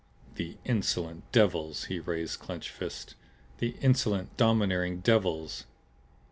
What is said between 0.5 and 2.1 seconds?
insolent devils!" He